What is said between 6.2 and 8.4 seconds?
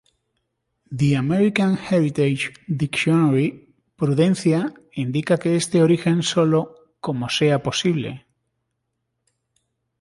sólo como sea posible.